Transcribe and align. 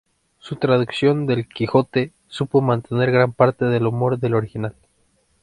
Su 0.39 0.55
traducción 0.55 1.27
del 1.27 1.47
"Quijote" 1.47 2.11
supo 2.27 2.59
mantener 2.59 3.11
gran 3.11 3.33
parte 3.33 3.65
del 3.65 3.85
humor 3.85 4.17
del 4.17 4.33
original. 4.33 4.73